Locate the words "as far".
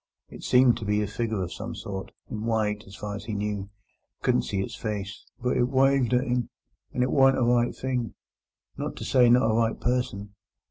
2.87-3.13